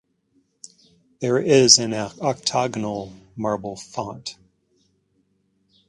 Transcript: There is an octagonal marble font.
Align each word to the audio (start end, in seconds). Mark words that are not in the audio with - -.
There 1.19 1.37
is 1.37 1.77
an 1.77 1.93
octagonal 1.93 3.13
marble 3.37 3.75
font. 3.75 4.35